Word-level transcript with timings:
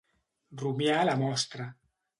Rumiar 0.61 1.05
la 1.11 1.17
mostra. 1.27 1.73